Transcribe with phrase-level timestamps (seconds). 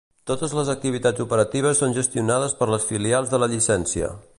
[0.29, 4.15] Totes les activitats operatives són gestionades per les filials de la llicència.